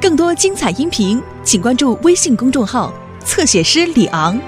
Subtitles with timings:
[0.00, 2.92] 更多精彩音频，请关注微信公众号
[3.24, 4.38] “侧写师李昂”。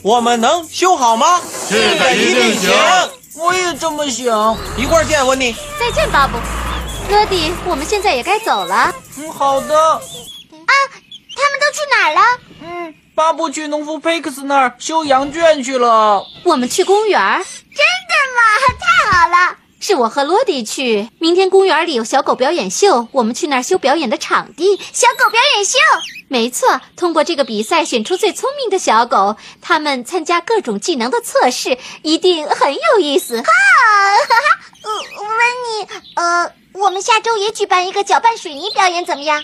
[0.00, 1.40] 我们能修好吗？
[1.68, 3.17] 是的，一定行。
[3.38, 4.56] 我也这么想。
[4.76, 5.54] 一会儿见，温妮。
[5.78, 6.36] 再见，巴布。
[7.08, 8.92] 罗迪，我们现在也该走了。
[9.16, 9.74] 嗯，好的。
[9.74, 10.00] 啊，
[11.36, 12.20] 他们都去哪儿了？
[12.62, 16.26] 嗯，巴布去农夫佩克斯那儿修羊圈去了。
[16.42, 17.20] 我们去公园。
[17.20, 18.42] 真的吗？
[18.80, 19.56] 太好了！
[19.80, 21.08] 是我和罗迪去。
[21.20, 24.76] 明天公园里有小狗表演秀，我们去那儿修表演的场地。
[24.92, 25.78] 小狗表演秀。
[26.28, 33.40] 没错，通过这个比赛选出最聪明的小狗，他们参加各种技能的测试，一定很有意思。
[33.40, 33.48] 哈，
[34.84, 34.90] 呃，
[35.22, 35.30] 温
[35.64, 39.42] 妮，呃，我们下周也举办一个搅拌水泥表演，怎么样？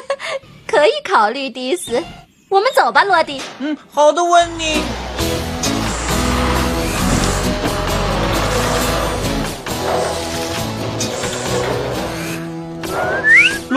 [0.66, 2.02] 可以考虑，迪斯。
[2.48, 3.42] 我们走吧，罗迪。
[3.58, 4.82] 嗯，好的，温妮。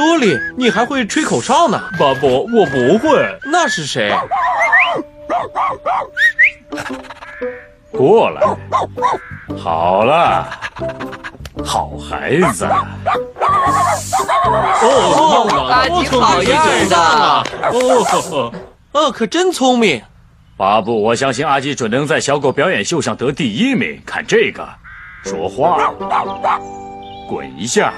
[0.08, 1.78] 罗莉，你还会吹口哨呢？
[2.00, 3.38] 巴布，我不会。
[3.52, 4.16] 那是谁？
[7.92, 8.42] 过来。
[9.62, 10.48] 好了，
[11.66, 12.66] 好孩子。
[14.82, 16.96] 哦，阿迪好样的！
[17.74, 18.54] 哦，
[18.94, 20.02] 哦，可真聪明。
[20.56, 24.02] 巴布，我相信阿基准能在小狗表演秀上得第一名。
[24.06, 24.66] 看这个，
[25.26, 25.92] 说话，
[27.28, 27.94] 滚一下，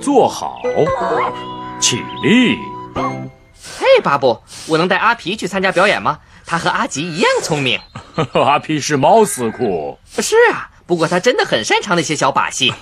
[0.00, 0.60] 坐好，
[1.80, 2.56] 起立。
[3.78, 6.18] 嘿，巴布，我能带阿皮去参加表演吗？
[6.46, 7.80] 他和阿吉一样聪明。
[8.34, 9.98] 阿皮是猫斯库。
[10.18, 12.72] 是啊，不过他真的很擅长那些小把戏。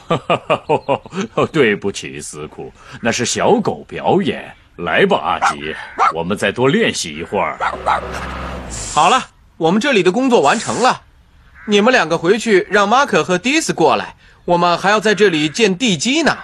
[1.51, 4.55] 对不起，斯库，那是小狗表演。
[4.77, 5.75] 来吧，阿吉，
[6.15, 7.57] 我们再多练习一会儿。
[8.93, 9.27] 好了，
[9.57, 11.03] 我们这里的工作完成了，
[11.67, 16.37] 你们两个回去让马可和迪斯过来，我们还要在这里建地基呢。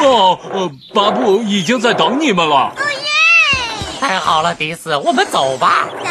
[0.00, 2.72] 哦，呃，巴布已经在等你们了。
[2.76, 3.06] 哦耶
[4.00, 5.86] 太好了，迪斯，我们走吧。
[6.02, 6.08] 走。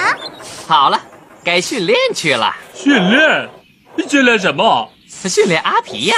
[0.67, 1.01] 好了，
[1.43, 2.55] 该训练去了。
[2.73, 3.49] 训练？
[4.07, 4.89] 训练什么？
[5.07, 6.15] 训练阿皮呀！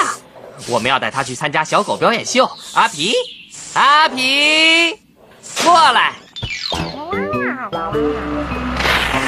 [0.68, 2.48] 我们要带他去参加小狗表演秀。
[2.76, 3.14] 阿皮，
[3.74, 5.00] 阿皮，
[5.64, 6.14] 过来！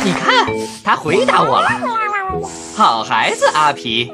[0.04, 0.46] 你看，
[0.84, 1.70] 他回答我了。
[2.76, 4.12] 好孩子，阿皮。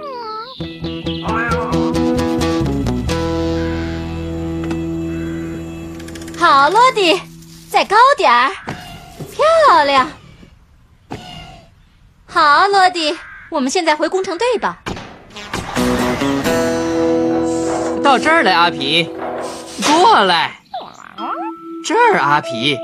[6.40, 7.20] 好，罗迪，
[7.70, 8.50] 再高点儿，
[9.30, 10.10] 漂亮。
[12.26, 13.18] 好，罗迪，
[13.50, 14.78] 我们现在回工程队吧。
[18.02, 19.04] 到这儿来，阿皮，
[19.86, 20.62] 过来。
[21.86, 22.78] 这儿，阿皮。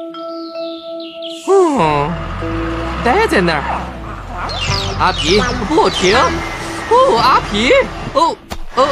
[1.48, 2.12] 嗯，
[3.06, 3.64] 待在那儿。
[5.00, 5.40] 阿皮，
[5.70, 6.14] 不停。
[6.90, 7.72] 哦，阿皮。
[8.14, 8.36] 哦
[8.76, 8.90] 哦，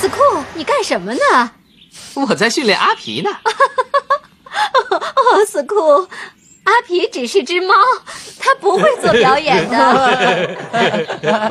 [0.00, 0.16] 斯库，
[0.54, 1.50] 你干什么呢？
[2.14, 3.30] 我在训练阿皮呢。
[5.26, 6.08] 哦，斯库，
[6.64, 7.74] 阿皮只是只猫，
[8.38, 10.56] 它不会做表演的。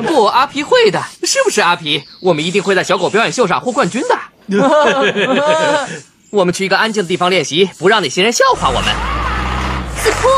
[0.06, 2.02] 不，阿皮会的，是不是阿皮？
[2.20, 4.18] 我们一定会在小狗表演秀上获冠军的。
[6.30, 8.94] 我们去一个安静的地方练习，不让那些人笑话我们。
[9.96, 10.28] 斯库，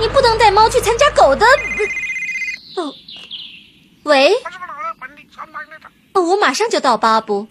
[0.00, 1.46] 你不能带猫去参加狗的。
[2.76, 2.94] 哦，
[4.04, 4.32] 喂。
[6.14, 7.46] 哦，我马上就到，巴布。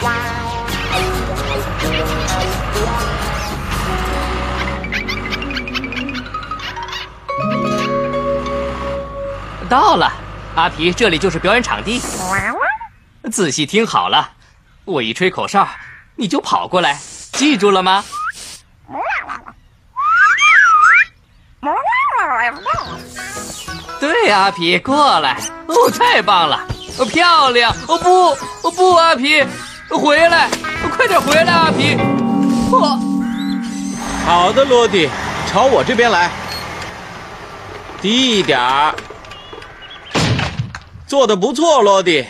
[9.68, 10.12] 到了，
[10.56, 12.02] 阿皮，这里就是表演场地。
[13.32, 14.30] 仔细听好了，
[14.86, 15.68] 我一吹口哨，
[16.16, 16.98] 你就跑过来，
[17.34, 18.04] 记住了吗？
[24.00, 25.38] 对，阿皮，过来。
[25.68, 26.66] 哦，太棒了，
[26.98, 27.76] 哦，漂亮。
[27.88, 28.30] 哦不，
[28.62, 29.44] 哦不，阿皮，
[29.90, 30.50] 回来，
[30.96, 31.98] 快点回来，阿皮。
[32.72, 32.98] 哦，
[34.26, 35.10] 好的，罗迪，
[35.52, 36.32] 朝我这边来，
[38.02, 38.96] 低一点儿。
[41.08, 42.26] 做的不错，罗迪。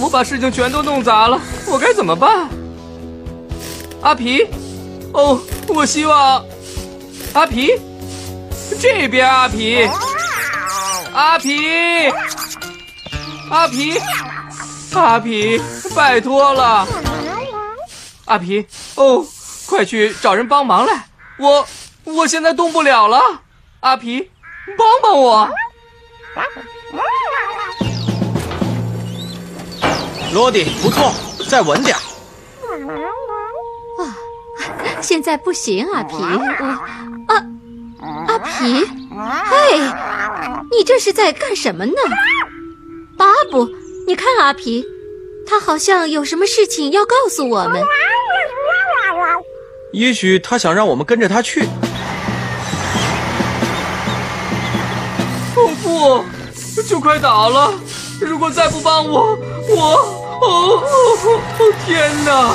[0.00, 2.48] 我把事情全都弄砸了，我该怎么办？
[4.00, 4.46] 阿皮，
[5.12, 6.44] 哦，我希望
[7.34, 7.72] 阿皮？
[8.80, 9.88] 这边，阿皮，
[11.12, 12.08] 阿皮，
[13.50, 14.00] 阿皮，
[14.94, 15.60] 阿皮，
[15.94, 16.86] 拜托了，
[18.26, 18.64] 阿皮，
[18.94, 19.26] 哦，
[19.66, 21.06] 快去找人帮忙来！
[21.38, 21.66] 我
[22.04, 23.20] 我现在动不了了，
[23.80, 24.30] 阿皮，
[24.76, 25.48] 帮帮我！
[30.32, 31.12] 罗迪，不错，
[31.48, 32.00] 再稳点儿。
[35.00, 36.64] 现在不行，阿皮，我
[37.28, 37.46] 啊，
[38.28, 39.78] 阿皮，嘿，
[40.70, 41.92] 你这是在干什么呢？
[43.16, 43.68] 巴布，
[44.06, 44.84] 你看阿皮，
[45.46, 47.82] 他好像有什么事情要告诉我们。
[49.92, 51.66] 也许他想让我们跟着他去。
[57.08, 57.72] 快倒了，
[58.20, 59.34] 如果再不帮我，
[59.70, 59.94] 我
[60.42, 60.82] 哦哦
[61.24, 62.52] 哦天哪！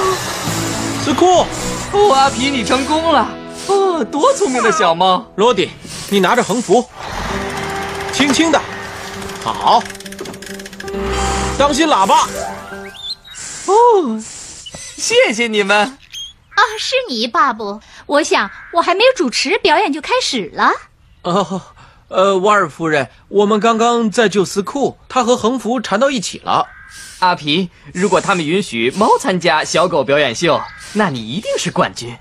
[1.03, 1.43] 斯库，
[1.91, 3.27] 哦，阿皮，你成功了！
[3.65, 5.25] 哦，多聪明的小猫！
[5.37, 5.71] 罗迪，
[6.11, 6.87] 你拿着横幅，
[8.13, 8.61] 轻轻的，
[9.43, 9.81] 好，
[11.57, 12.27] 当心喇叭。
[13.65, 15.75] 哦，谢谢你们。
[15.79, 17.81] 啊，是你，巴布。
[18.05, 20.69] 我想我还没有主持，表演就开始了。
[21.23, 21.59] 哦，
[22.13, 26.67] 呃，瓦尔夫人，我们刚刚在救斯库，他和横幅缠到一起了。
[27.17, 30.61] 阿皮，如果他们允许猫参加小狗表演秀，
[30.93, 32.15] 那你一定是冠军。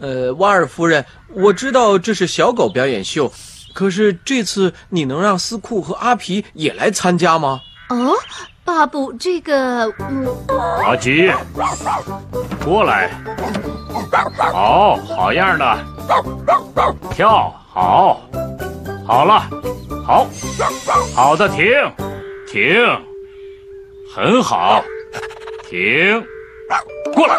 [0.00, 3.32] 呃，瓦尔夫人，我知道这是小狗表演秀，
[3.74, 7.60] 可是这次你能让斯库和阿皮也来参加吗？
[7.90, 8.12] 哦，
[8.64, 10.26] 巴布，这个，嗯，
[10.84, 11.30] 阿吉，
[12.64, 13.12] 过来，
[14.52, 15.78] 好好样的，
[17.12, 18.20] 跳好，
[19.08, 19.42] 好了，
[20.06, 20.26] 好，
[21.16, 21.64] 好的，停，
[22.46, 22.76] 停，
[24.14, 24.84] 很好，
[25.66, 26.22] 停，
[27.14, 27.36] 过来，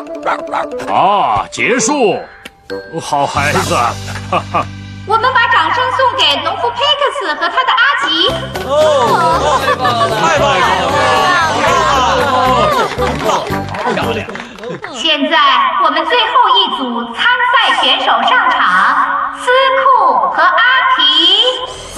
[0.91, 2.19] 啊，结束，
[2.99, 4.65] 好孩子，哈哈。
[5.05, 8.33] 我们把掌声送给农夫佩克斯和他的阿吉。
[8.65, 9.61] 哦，
[10.19, 10.89] 太棒了！
[13.93, 14.27] 漂亮！
[14.91, 15.37] 现在
[15.83, 17.23] 我们最后一组参
[17.53, 18.57] 赛选手上场，
[19.37, 19.51] 斯
[19.83, 20.61] 库和阿
[20.97, 21.38] 皮。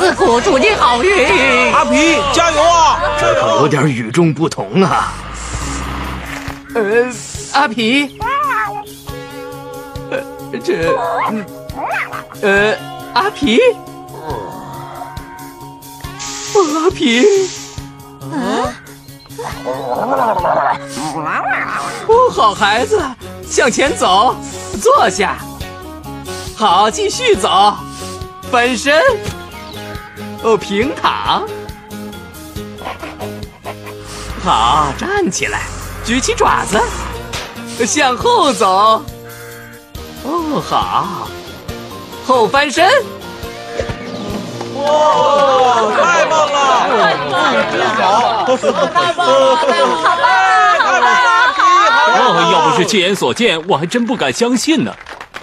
[0.01, 1.71] 斯库，祝你好运！
[1.71, 2.99] 阿皮，加油啊！
[3.19, 5.13] 这可有点与众不同啊。
[6.73, 6.81] 呃，
[7.53, 8.17] 阿皮，
[10.09, 10.17] 呃，
[10.63, 10.97] 这，
[11.29, 11.45] 嗯
[12.41, 12.75] 呃，
[13.13, 13.59] 阿皮，
[16.55, 17.27] 哦，阿皮，
[22.07, 22.99] 哦，好孩子，
[23.47, 24.35] 向前走，
[24.81, 25.37] 坐下，
[26.57, 27.75] 好，继续走，
[28.51, 28.99] 翻身，
[30.43, 31.47] 哦，平躺，
[34.43, 35.61] 好，站起来，
[36.03, 36.81] 举起爪子，
[37.85, 39.03] 向后走，
[40.23, 41.27] 哦，好，
[42.25, 42.89] 后翻身。
[44.75, 46.57] 哇，太棒了！
[47.71, 48.57] 真好！
[48.57, 49.55] 太棒了！
[49.57, 50.25] 太棒了！
[50.75, 51.07] 太棒了！
[52.17, 52.19] 哦，
[52.51, 54.91] 要不是亲眼所见，我还真不敢相信呢。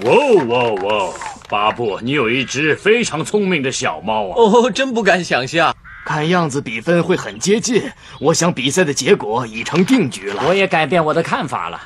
[0.03, 0.11] 哇
[0.49, 1.13] 哇哇！
[1.49, 4.35] 巴布，你有一只非常聪明的小猫啊！
[4.37, 5.75] 哦，真不敢想象。
[6.05, 7.91] 看样子比分会很接近，
[8.21, 10.43] 我想比赛的结果已成定局了。
[10.47, 11.81] 我也改变我的看法了。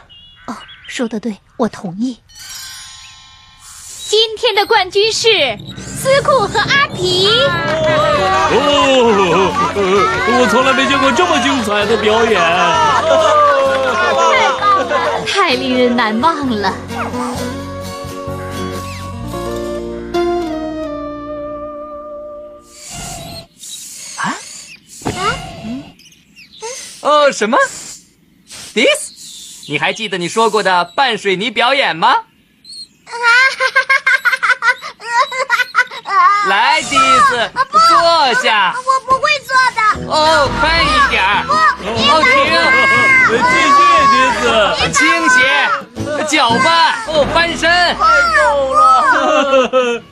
[0.46, 0.56] 哦，
[0.86, 2.18] 说的对，我同意。
[4.08, 5.28] 今天的冠军是
[5.78, 7.28] 斯库和阿皮。
[8.52, 8.58] 哦，
[10.38, 12.40] 我从来没见过这么精彩的表演。
[15.26, 16.72] 太令人难忘了。
[27.02, 27.58] 哦，什么？
[28.74, 32.14] 迪斯，你还记得你说过的拌水泥表演吗？
[36.48, 37.50] 来，迪斯，
[37.88, 38.74] 坐下。
[38.76, 39.80] 我不会坐的。
[40.12, 41.44] 哦，快一点儿。
[41.48, 42.32] 哦， 停。
[43.32, 43.36] 继
[43.76, 43.80] 续，
[44.12, 44.44] 迪斯。
[44.92, 45.40] 倾斜，
[46.26, 46.68] 搅拌，
[47.08, 47.62] 哦，翻身。
[47.96, 47.98] 太
[48.36, 48.82] 逗了！